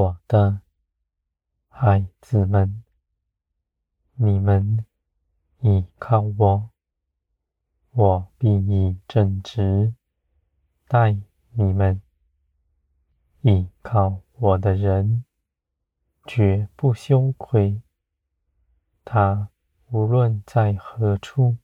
[0.00, 0.62] 我的
[1.68, 2.82] 孩子们，
[4.14, 4.86] 你们
[5.60, 6.70] 倚靠我，
[7.90, 9.92] 我必以正直
[10.88, 11.18] 待
[11.50, 12.00] 你们。
[13.42, 15.26] 倚靠我的人，
[16.24, 17.82] 绝不羞愧。
[19.04, 19.50] 他
[19.90, 21.58] 无论在何处，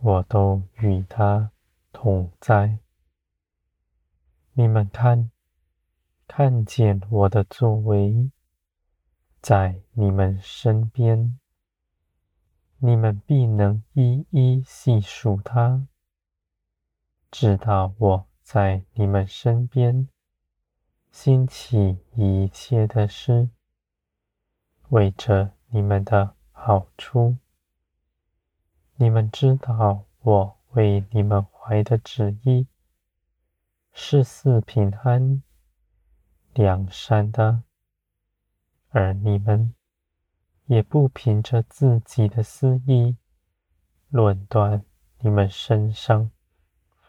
[0.00, 1.52] 我都与他
[1.92, 2.80] 同在。
[4.54, 5.30] 你们看，
[6.26, 8.30] 看见我的作为，
[9.40, 11.38] 在你们身边，
[12.78, 15.86] 你们必能一一细数它，
[17.30, 20.08] 知道我在你们身边
[21.12, 23.50] 兴起一切的事，
[24.88, 27.36] 为着你们的好处。
[28.96, 32.66] 你们知道我为你们怀的旨意。
[33.96, 35.43] 是赐平安、
[36.54, 37.62] 良善的，
[38.90, 39.74] 而你们
[40.66, 43.16] 也不凭着自己的私意
[44.08, 44.84] 论断
[45.18, 46.30] 你们身上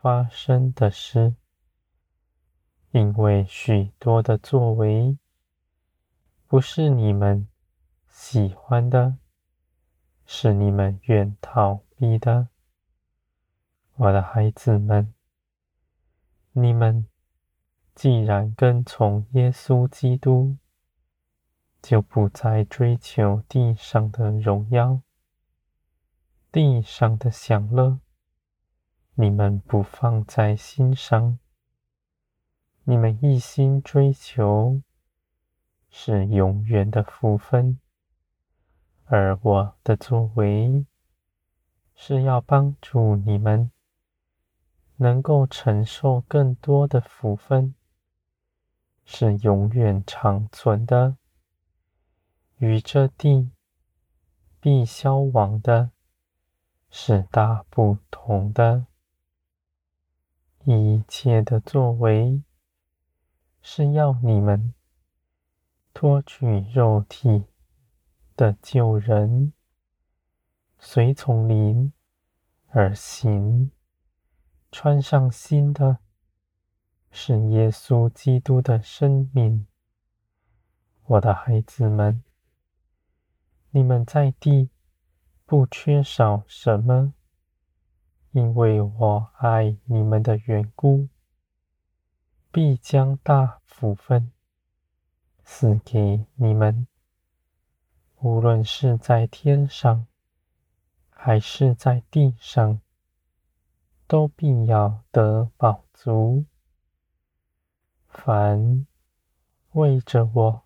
[0.01, 1.35] 发生的事，
[2.91, 5.17] 因为许多的作为
[6.47, 7.47] 不是你们
[8.07, 9.17] 喜欢的，
[10.25, 12.49] 是你们愿逃避的，
[13.95, 15.13] 我的孩子们。
[16.57, 17.05] 你们
[17.95, 20.57] 既然跟从耶稣基督，
[21.81, 25.01] 就不再追求地上的荣耀、
[26.51, 27.99] 地上的享乐。
[29.13, 31.39] 你们不放在心上，
[32.83, 34.81] 你们一心追求
[35.89, 37.79] 是永远的福分，
[39.05, 40.85] 而我的作为
[41.95, 43.71] 是要帮助你们。
[44.97, 47.75] 能够承受更多的福分，
[49.05, 51.15] 是永远长存的，
[52.57, 53.51] 与这地
[54.59, 55.91] 必消亡的，
[56.89, 58.87] 是大不同的。
[60.63, 62.41] 一切的作为，
[63.61, 64.73] 是要你们
[65.93, 67.45] 脱去肉体
[68.35, 69.53] 的旧人，
[70.79, 71.93] 随从灵
[72.69, 73.71] 而行。
[74.71, 75.99] 穿上新的，
[77.17, 79.65] 是耶稣基督的生命。
[81.05, 82.21] 我的孩子们，
[83.69, 84.69] 你们在地
[85.45, 87.13] 不缺少什么，
[88.31, 91.07] 因为我爱你们的缘故，
[92.51, 94.33] 必将大福分
[95.45, 96.85] 赐给你们，
[98.19, 100.05] 无论是在天上，
[101.09, 102.81] 还是在地上。
[104.07, 106.45] 都必要得饱足。
[108.15, 108.87] 凡
[109.73, 110.63] 为着我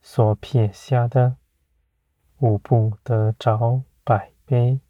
[0.00, 1.36] 所撇下的，
[2.38, 4.80] 无不得着百倍。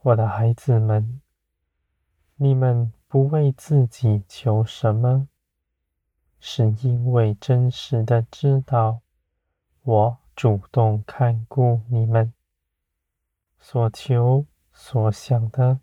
[0.00, 1.22] 我的孩子们，
[2.36, 5.28] 你们不为自己求什么，
[6.38, 9.00] 是因为真实的知道，
[9.84, 12.34] 我主动看顾你们
[13.58, 15.80] 所求所想的。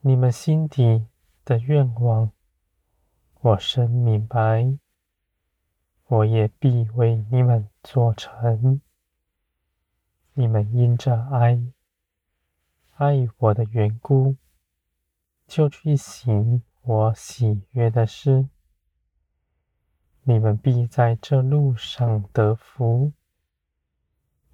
[0.00, 1.06] 你们心底
[1.44, 2.30] 的愿望，
[3.44, 4.78] 我深明白，
[6.06, 8.80] 我也必为你们做成。
[10.32, 11.60] 你们因着爱，
[12.94, 14.36] 爱我的缘故，
[15.46, 18.48] 就去行我喜悦的事。
[20.22, 23.12] 你们必在这路上得福，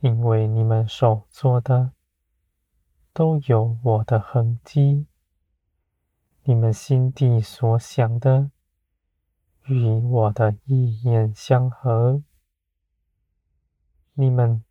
[0.00, 1.92] 因为你们所做的，
[3.12, 5.06] 都有我的痕迹。
[6.42, 8.50] 你们心底所想的，
[9.66, 12.22] 与我的意念相合。
[14.14, 14.64] 你们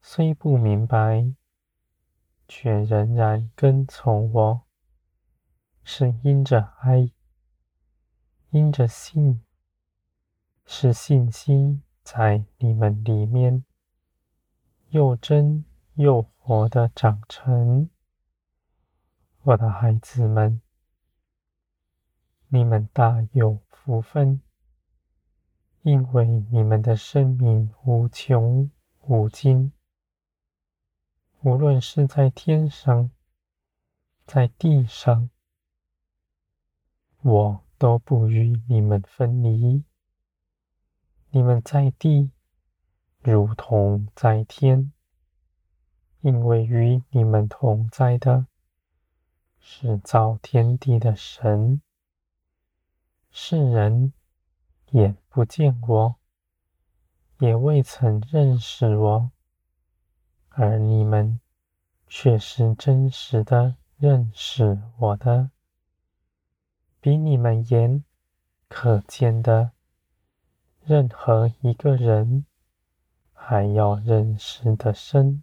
[0.00, 1.34] 虽不明白，
[2.48, 4.62] 却仍然跟从我，
[5.84, 7.10] 是因着爱，
[8.50, 9.42] 因着信，
[10.64, 13.64] 是信心在你们里面
[14.88, 15.64] 又真
[15.94, 17.90] 又活的长成。
[19.42, 20.60] 我的孩子们。
[22.54, 24.42] 你们大有福分，
[25.80, 28.70] 因为你们的生命无穷
[29.06, 29.72] 无尽。
[31.40, 33.10] 无论是在天上，
[34.26, 35.30] 在地上，
[37.22, 39.82] 我都不与你们分离。
[41.30, 42.32] 你们在地，
[43.20, 44.92] 如同在天，
[46.20, 48.46] 因为与你们同在的，
[49.58, 51.80] 是造天地的神。
[53.34, 54.12] 世人
[54.90, 56.16] 眼不见我，
[57.38, 59.30] 也未曾认识我，
[60.50, 61.40] 而你们
[62.06, 65.50] 却是真实的认识我的，
[67.00, 68.04] 比你们眼
[68.68, 69.72] 可见的
[70.84, 72.44] 任何一个人
[73.32, 75.42] 还要认识的深，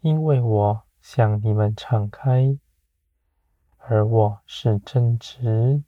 [0.00, 2.58] 因为我向你们敞开，
[3.78, 5.84] 而我是真实，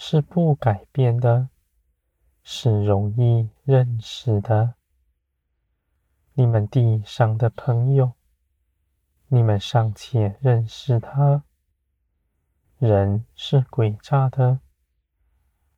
[0.00, 1.48] 是不改变的，
[2.44, 4.74] 是容易认识的。
[6.34, 8.12] 你们地上的朋友，
[9.26, 11.42] 你们尚且认识他，
[12.78, 14.60] 人是诡诈的，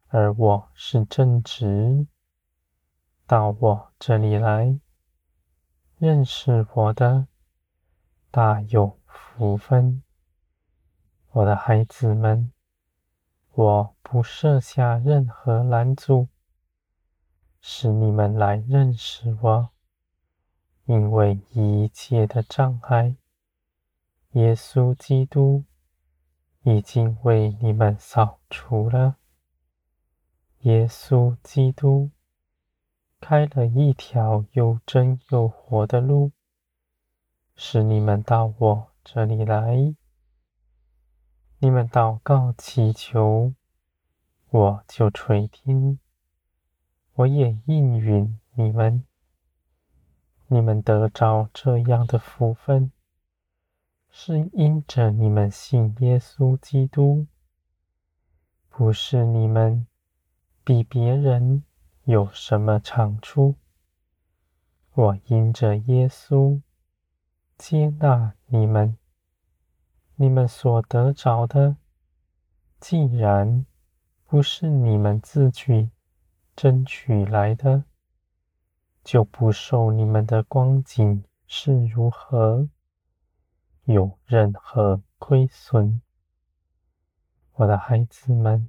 [0.08, 2.06] 而我是正直。
[3.26, 4.78] 到我这里来，
[5.96, 7.26] 认识我的，
[8.30, 10.02] 大有福分。
[11.30, 12.52] 我的孩子们，
[13.62, 16.28] 我不设下任何拦阻，
[17.60, 19.68] 使你们来认识我，
[20.86, 23.16] 因为一切的障碍。
[24.30, 25.64] 耶稣基督
[26.62, 29.16] 已经为你们扫除了。
[30.60, 32.10] 耶稣基督
[33.20, 36.32] 开了一条又真又活的路，
[37.54, 39.94] 使你们到我这里来。
[41.62, 43.52] 你们祷告祈求，
[44.48, 45.98] 我就垂听，
[47.12, 49.04] 我也应允你们。
[50.46, 52.90] 你们得着这样的福分。
[54.08, 57.26] 是因着你们信耶稣基督，
[58.70, 59.86] 不是你们
[60.64, 61.62] 比别人
[62.04, 63.56] 有什么长处。
[64.94, 66.62] 我因着耶稣
[67.58, 68.96] 接纳你们，
[70.22, 71.78] 你们所得着的，
[72.78, 73.64] 既然
[74.26, 75.88] 不是你们自己
[76.54, 77.84] 争取来的，
[79.02, 82.68] 就不受你们的光景是如何。
[83.84, 86.02] 有任何亏损，
[87.54, 88.68] 我的孩子们，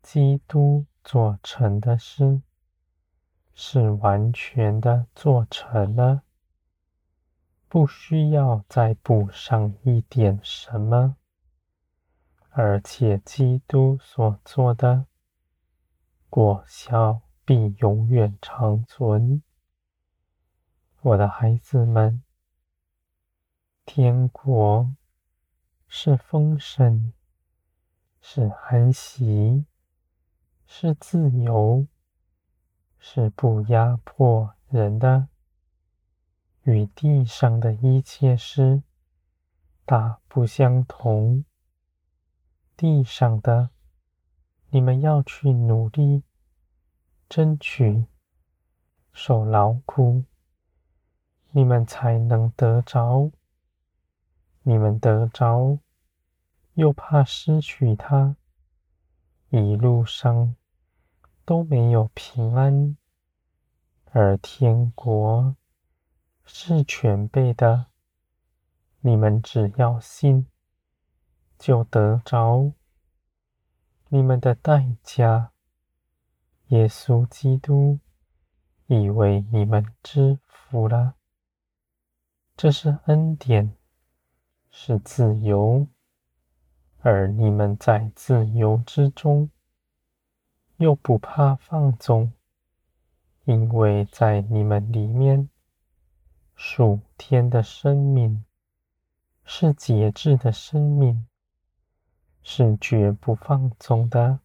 [0.00, 2.40] 基督做成的事
[3.52, 6.22] 是完全的做成了，
[7.72, 11.16] 不需要再补上一点什么，
[12.50, 15.06] 而且基督所做的
[16.28, 19.42] 果效必永远长存，
[21.00, 22.22] 我的孩子们。
[23.86, 24.94] 天国
[25.88, 27.14] 是丰盛，
[28.20, 29.64] 是安息，
[30.66, 31.86] 是自由，
[32.98, 35.28] 是不压迫人的，
[36.64, 38.82] 与地上的一切事
[39.84, 41.44] 大不相同。
[42.76, 43.70] 地上的，
[44.70, 46.22] 你们要去努力
[47.28, 48.06] 争取，
[49.12, 50.24] 受劳苦，
[51.50, 53.30] 你们才能得着。
[54.62, 55.78] 你们得着，
[56.74, 58.36] 又怕失去它，
[59.50, 60.54] 一路上
[61.44, 62.96] 都没有平安。
[64.12, 65.56] 而天国
[66.44, 67.86] 是全备的，
[69.00, 70.46] 你们只要信，
[71.58, 72.72] 就得着。
[74.08, 75.52] 你们的代价，
[76.68, 77.98] 耶稣基督
[78.86, 81.14] 已为你们支付了，
[82.56, 83.76] 这是恩典。
[84.74, 85.86] 是自由，
[87.00, 89.50] 而你们在自由之中，
[90.78, 92.32] 又不怕放纵，
[93.44, 95.50] 因为在你们里面，
[96.64, 98.44] 属天的生命
[99.44, 101.26] 是节制的生命，
[102.40, 104.38] 是绝不放纵的，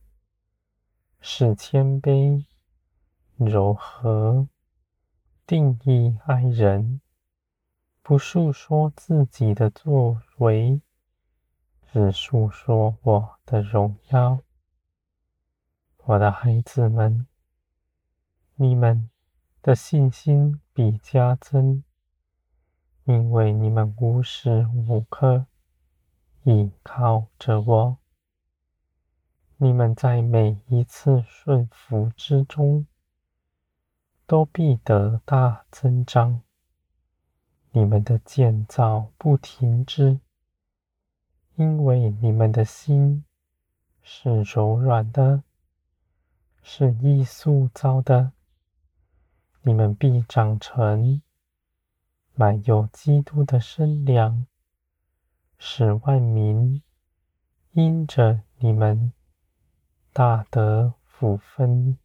[1.21, 2.43] 是谦卑、
[3.35, 4.47] 柔和、
[5.45, 7.01] 定义爱人。
[8.01, 10.81] 不诉说自己的作为，
[11.93, 14.39] 只诉说我的荣耀。
[15.97, 17.27] 我的孩子们，
[18.55, 19.07] 你们
[19.61, 21.83] 的信心比加增，
[23.07, 25.45] 因为你们无时无刻
[26.43, 27.97] 依靠着我。
[29.55, 32.85] 你们在每一次顺服之中，
[34.25, 36.41] 都必得大增长。
[37.71, 40.19] 你们的建造不停止，
[41.55, 43.23] 因为你们的心
[44.01, 45.43] 是柔软的，
[46.61, 48.33] 是易塑造的。
[49.61, 51.21] 你们必长成，
[52.39, 54.45] 满有基督的身量，
[55.57, 56.83] 使万民
[57.71, 59.11] 因着你们
[60.13, 61.97] 大得福分。